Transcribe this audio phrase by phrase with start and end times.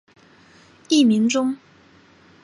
[0.89, 1.55] 艺名中。